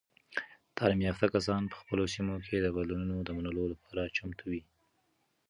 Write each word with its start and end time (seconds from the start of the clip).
تعلیم 0.77 0.99
یافته 1.07 1.27
کسان 1.35 1.61
په 1.71 1.75
خپلو 1.81 2.03
سیمو 2.13 2.35
کې 2.45 2.57
د 2.61 2.67
بدلونونو 2.75 3.17
د 3.23 3.29
منلو 3.37 3.63
لپاره 3.73 4.11
چمتو 4.15 4.43
وي. 4.51 4.61